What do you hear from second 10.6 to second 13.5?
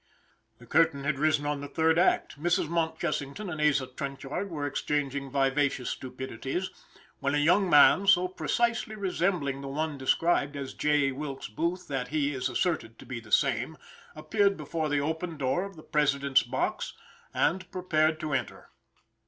J. Wilkes Booth that be is asserted to be the